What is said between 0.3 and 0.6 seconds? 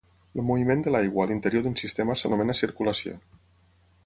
El